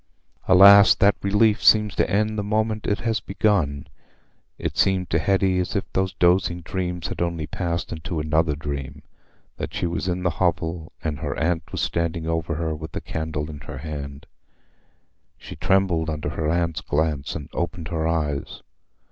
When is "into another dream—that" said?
7.91-9.75